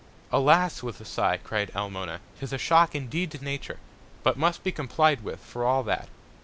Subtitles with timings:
[0.31, 0.81] Alas!
[0.81, 3.77] with a Sigh, cried Almona, 'tis a Shock indeed to Nature;
[4.23, 6.09] but must be complied with for all that.